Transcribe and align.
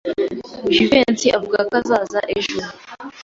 Jivency 0.73 1.27
avuga 1.37 1.57
ko 1.67 1.73
azaza 1.81 2.19
ejo. 2.37 2.57